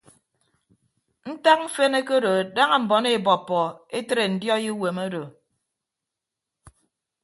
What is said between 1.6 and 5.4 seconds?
mfen ekedo daña mmọn ebọppọ etre ndiọi uwom odo.